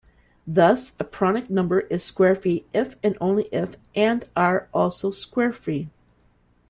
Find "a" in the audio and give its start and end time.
0.99-1.03